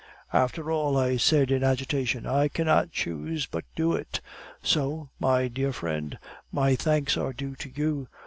"'After 0.33 0.71
all,' 0.71 0.97
I 0.97 1.17
said, 1.17 1.51
in 1.51 1.63
agitation, 1.63 2.25
'I 2.25 2.47
cannot 2.47 2.91
choose 2.91 3.45
but 3.45 3.65
do 3.75 3.93
it. 3.93 4.19
So, 4.63 5.11
my 5.19 5.47
dear 5.47 5.71
friend, 5.71 6.17
my 6.51 6.75
thanks 6.75 7.17
are 7.17 7.33
due 7.33 7.55
to 7.57 7.69
you. 7.69 8.07